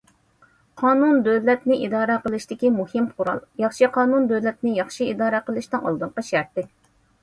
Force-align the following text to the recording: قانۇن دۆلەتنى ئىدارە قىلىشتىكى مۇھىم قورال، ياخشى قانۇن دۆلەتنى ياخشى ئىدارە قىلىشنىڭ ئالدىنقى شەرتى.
قانۇن 0.81 1.19
دۆلەتنى 1.27 1.77
ئىدارە 1.83 2.17
قىلىشتىكى 2.25 2.73
مۇھىم 2.79 3.11
قورال، 3.13 3.45
ياخشى 3.67 3.93
قانۇن 4.01 4.29
دۆلەتنى 4.35 4.77
ياخشى 4.83 5.13
ئىدارە 5.15 5.47
قىلىشنىڭ 5.49 5.91
ئالدىنقى 5.91 6.31
شەرتى. 6.37 6.71